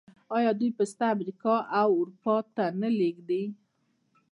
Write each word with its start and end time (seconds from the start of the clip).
آیا 0.37 0.51
دوی 0.59 0.69
پسته 0.77 1.03
امریکا 1.15 1.53
او 1.81 1.89
اروپا 2.01 2.35
ته 2.55 2.65
نه 2.81 2.89
لیږي؟ 2.97 3.43